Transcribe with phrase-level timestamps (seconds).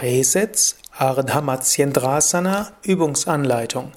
[0.00, 3.92] Drehsitz, Ardha Matsyendrasana, Übungsanleitung.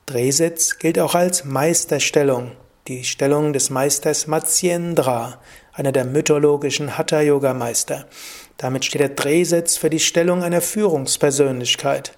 [0.05, 2.51] Drehsitz gilt auch als Meisterstellung,
[2.87, 5.39] die Stellung des Meisters Matsyendra,
[5.73, 8.05] einer der mythologischen Hatha-Yoga-Meister.
[8.57, 12.17] Damit steht der Drehsitz für die Stellung einer Führungspersönlichkeit.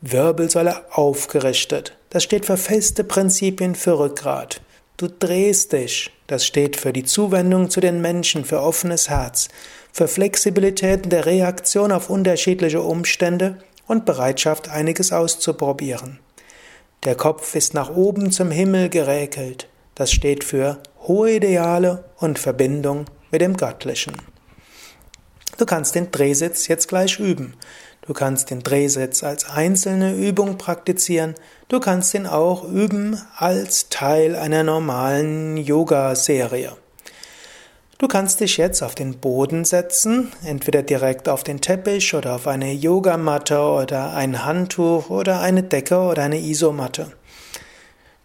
[0.00, 1.96] Wirbelsäule aufgerichtet.
[2.10, 4.60] Das steht für feste Prinzipien für Rückgrat.
[4.96, 6.10] Du drehst dich.
[6.26, 9.48] Das steht für die Zuwendung zu den Menschen, für offenes Herz,
[9.92, 16.18] für Flexibilität in der Reaktion auf unterschiedliche Umstände und Bereitschaft, einiges auszuprobieren.
[17.04, 19.68] Der Kopf ist nach oben zum Himmel geräkelt.
[19.94, 24.16] Das steht für hohe Ideale und Verbindung mit dem Göttlichen.
[25.58, 27.54] Du kannst den Drehsitz jetzt gleich üben.
[28.04, 31.34] Du kannst den Drehsitz als einzelne Übung praktizieren.
[31.68, 36.76] Du kannst ihn auch üben als Teil einer normalen Yoga-Serie.
[37.98, 42.48] Du kannst dich jetzt auf den Boden setzen, entweder direkt auf den Teppich oder auf
[42.48, 47.12] eine Yogamatte oder ein Handtuch oder eine Decke oder eine Isomatte.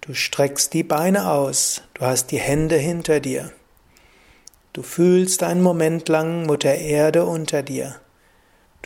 [0.01, 3.51] Du streckst die Beine aus, du hast die Hände hinter dir.
[4.73, 7.97] Du fühlst einen Moment lang Mutter Erde unter dir.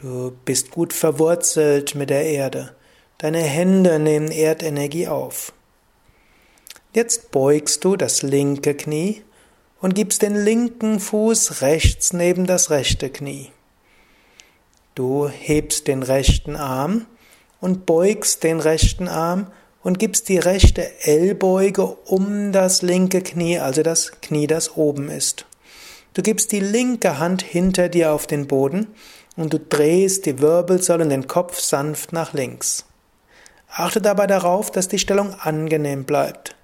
[0.02, 2.76] Du bist gut verwurzelt mit der Erde.
[3.20, 5.54] Deine Hände nehmen Erdenergie auf.
[6.92, 9.22] Jetzt beugst du das linke Knie
[9.80, 13.52] und gibst den linken Fuß rechts neben das rechte Knie.
[14.96, 17.06] Du hebst den rechten Arm
[17.60, 19.52] und beugst den rechten Arm
[19.84, 25.46] und gibst die rechte Ellbeuge um das linke Knie, also das Knie, das oben ist.
[26.16, 28.88] Du gibst die linke Hand hinter dir auf den Boden
[29.36, 32.86] und du drehst die Wirbelsäule und den Kopf sanft nach links.
[33.70, 36.56] Achte dabei darauf, dass die Stellung angenehm bleibt.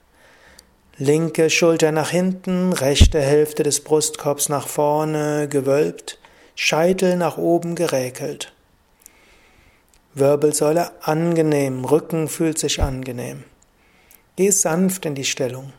[0.97, 6.19] Linke Schulter nach hinten, rechte Hälfte des Brustkorbs nach vorne gewölbt,
[6.55, 8.51] Scheitel nach oben geräkelt.
[10.15, 13.43] Wirbelsäule angenehm, Rücken fühlt sich angenehm.
[14.35, 15.71] Geh sanft in die Stellung.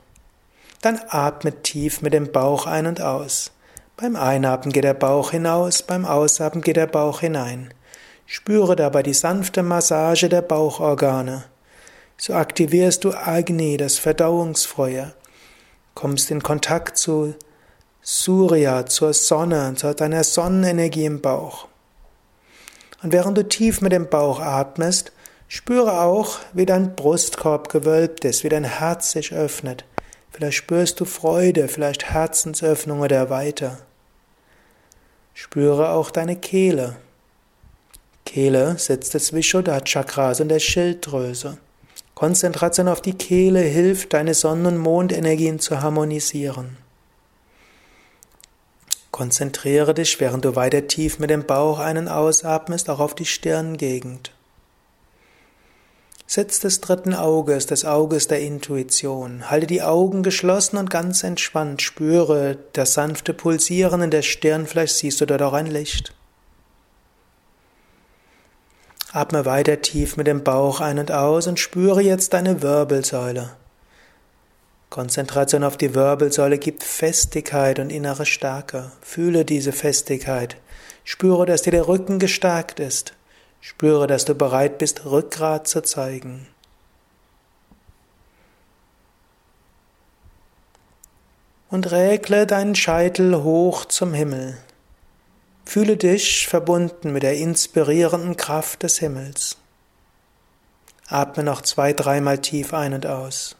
[0.80, 3.50] Dann atme tief mit dem Bauch ein und aus.
[4.00, 7.74] Beim Einatmen geht der Bauch hinaus, beim Ausatmen geht der Bauch hinein.
[8.26, 11.42] Spüre dabei die sanfte Massage der Bauchorgane.
[12.16, 15.14] So aktivierst du Agni, das Verdauungsfeuer,
[15.96, 17.34] kommst in Kontakt zu
[18.00, 21.66] Surya, zur Sonne, zu deiner Sonnenenergie im Bauch.
[23.02, 25.10] Und während du tief mit dem Bauch atmest,
[25.48, 29.84] spüre auch, wie dein Brustkorb gewölbt ist, wie dein Herz sich öffnet.
[30.30, 33.78] Vielleicht spürst du Freude, vielleicht Herzensöffnung oder weiter.
[35.40, 36.96] Spüre auch deine Kehle.
[38.24, 41.58] Kehle sitzt des Vishuddha-Chakras in der Schilddrüse.
[42.16, 46.76] Konzentration auf die Kehle hilft, deine Sonnen- und Mondenergien zu harmonisieren.
[49.12, 54.32] Konzentriere dich, während du weiter tief mit dem Bauch einen ausatmest, auch auf die Stirngegend.
[56.30, 59.50] Sitz des dritten Auges, des Auges der Intuition.
[59.50, 61.80] Halte die Augen geschlossen und ganz entspannt.
[61.80, 64.66] Spüre das sanfte Pulsieren in der Stirn.
[64.66, 66.12] Vielleicht siehst du dort auch ein Licht.
[69.10, 73.56] Atme weiter tief mit dem Bauch ein und aus und spüre jetzt deine Wirbelsäule.
[74.90, 78.92] Konzentration auf die Wirbelsäule gibt Festigkeit und innere Stärke.
[79.00, 80.58] Fühle diese Festigkeit.
[81.04, 83.14] Spüre, dass dir der Rücken gestärkt ist.
[83.60, 86.46] Spüre, dass du bereit bist, Rückgrat zu zeigen.
[91.68, 94.56] Und räkle deinen Scheitel hoch zum Himmel.
[95.66, 99.58] Fühle dich verbunden mit der inspirierenden Kraft des Himmels.
[101.08, 103.57] Atme noch zwei, dreimal tief ein und aus.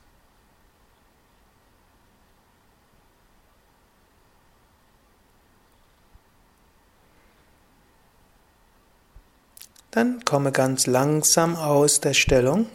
[9.91, 12.67] Dann komme ganz langsam aus der Stellung.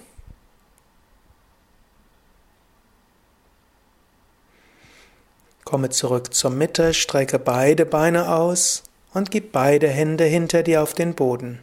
[5.64, 8.84] Komme zurück zur Mitte, strecke beide Beine aus
[9.14, 11.60] und gib beide Hände hinter dir auf den Boden.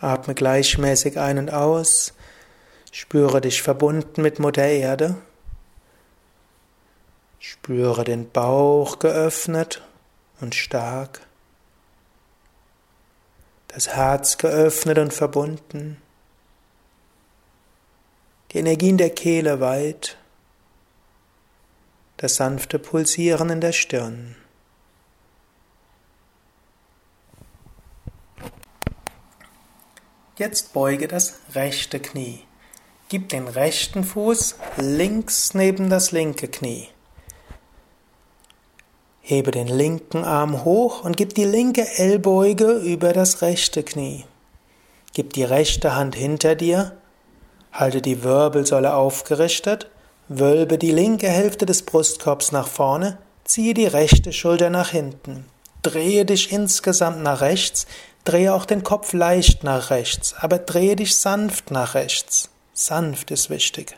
[0.00, 2.14] Atme gleichmäßig ein und aus.
[2.92, 5.16] Spüre dich verbunden mit Mutter Erde.
[7.38, 9.82] Spüre den Bauch geöffnet
[10.40, 11.26] und stark.
[13.68, 16.00] Das Herz geöffnet und verbunden.
[18.52, 20.16] Die Energien der Kehle weit.
[22.16, 24.36] Das sanfte Pulsieren in der Stirn.
[30.38, 32.44] Jetzt beuge das rechte Knie.
[33.08, 36.88] Gib den rechten Fuß links neben das linke Knie.
[39.30, 44.24] Hebe den linken Arm hoch und gib die linke Ellbeuge über das rechte Knie.
[45.12, 46.96] Gib die rechte Hand hinter dir,
[47.70, 49.90] halte die Wirbelsäule aufgerichtet,
[50.28, 55.44] wölbe die linke Hälfte des Brustkorbs nach vorne, ziehe die rechte Schulter nach hinten.
[55.82, 57.86] Drehe dich insgesamt nach rechts,
[58.24, 62.48] drehe auch den Kopf leicht nach rechts, aber drehe dich sanft nach rechts.
[62.72, 63.94] Sanft ist wichtig.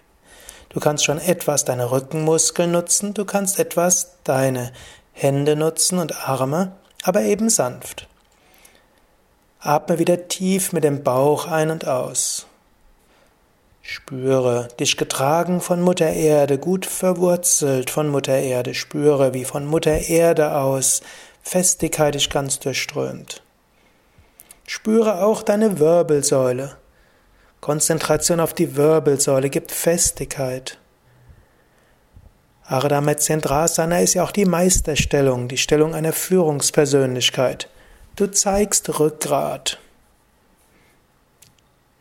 [0.71, 4.73] Du kannst schon etwas deine Rückenmuskeln nutzen, du kannst etwas deine
[5.21, 6.73] Hände nutzen und Arme,
[7.03, 8.09] aber eben sanft.
[9.61, 12.47] Atme wieder tief mit dem Bauch ein und aus.
[13.83, 18.73] Spüre dich getragen von Mutter Erde, gut verwurzelt von Mutter Erde.
[18.73, 21.03] Spüre, wie von Mutter Erde aus
[21.43, 23.43] Festigkeit dich ganz durchströmt.
[24.67, 26.77] Spüre auch deine Wirbelsäule.
[27.61, 30.79] Konzentration auf die Wirbelsäule gibt Festigkeit.
[32.71, 37.69] Ardha Metzendrasana ist ja auch die Meisterstellung, die Stellung einer Führungspersönlichkeit.
[38.15, 39.81] Du zeigst Rückgrat.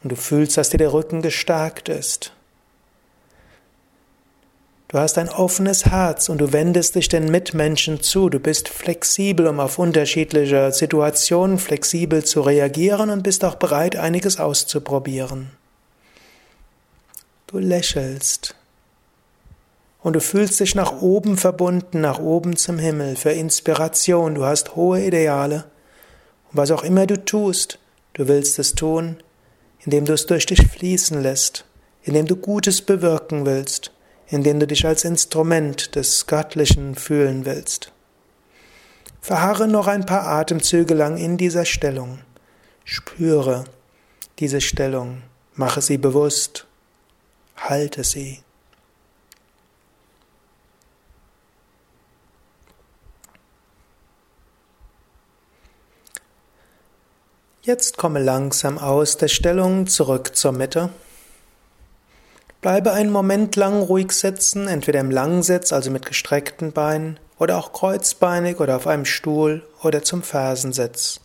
[0.03, 2.33] Und du fühlst, dass dir der Rücken gestärkt ist.
[4.89, 8.29] Du hast ein offenes Herz und du wendest dich den Mitmenschen zu.
[8.29, 14.39] Du bist flexibel, um auf unterschiedliche Situationen flexibel zu reagieren und bist auch bereit, einiges
[14.39, 15.49] auszuprobieren.
[17.47, 18.53] Du lächelst
[20.01, 24.35] und du fühlst dich nach oben verbunden, nach oben zum Himmel, für Inspiration.
[24.35, 25.65] Du hast hohe Ideale.
[26.51, 27.79] Und was auch immer du tust,
[28.13, 29.17] du willst es tun,
[29.83, 31.65] indem du es durch dich fließen lässt,
[32.03, 33.91] indem du Gutes bewirken willst
[34.29, 37.91] in dem du dich als Instrument des Göttlichen fühlen willst.
[39.21, 42.19] Verharre noch ein paar Atemzüge lang in dieser Stellung.
[42.85, 43.65] Spüre
[44.37, 45.23] diese Stellung,
[45.55, 46.65] mache sie bewusst,
[47.57, 48.39] halte sie.
[57.69, 60.89] Jetzt komme langsam aus der Stellung zurück zur Mitte.
[62.61, 67.71] Bleibe einen Moment lang ruhig sitzen, entweder im Langsitz, also mit gestreckten Beinen, oder auch
[67.71, 71.19] kreuzbeinig oder auf einem Stuhl oder zum Fersensitz.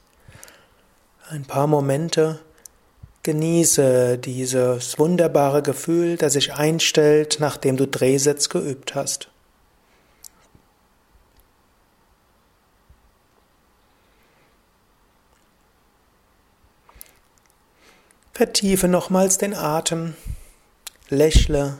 [1.31, 2.41] Ein paar Momente
[3.23, 9.31] genieße dieses wunderbare Gefühl, das sich einstellt, nachdem du Drehsitz geübt hast.
[18.37, 20.17] Vertiefe nochmals den Atem
[21.09, 21.79] lächle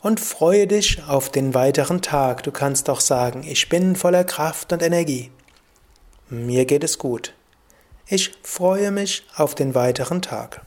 [0.00, 2.42] und freue dich auf den weiteren Tag.
[2.44, 5.30] Du kannst auch sagen, ich bin voller Kraft und Energie.
[6.30, 7.34] Mir geht es gut.
[8.06, 10.62] Ich freue mich auf den weiteren Tag.